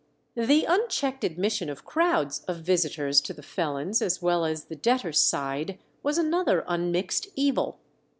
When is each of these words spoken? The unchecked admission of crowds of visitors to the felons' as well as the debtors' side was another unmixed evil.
The 0.33 0.65
unchecked 0.65 1.23
admission 1.23 1.69
of 1.69 1.85
crowds 1.85 2.39
of 2.47 2.57
visitors 2.61 3.21
to 3.21 3.33
the 3.33 3.43
felons' 3.43 4.01
as 4.01 4.19
well 4.19 4.45
as 4.45 4.65
the 4.65 4.75
debtors' 4.75 5.21
side 5.21 5.77
was 6.01 6.17
another 6.17 6.65
unmixed 6.67 7.27
evil. 7.35 7.77